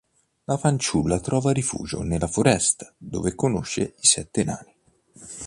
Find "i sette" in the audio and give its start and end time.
3.99-4.43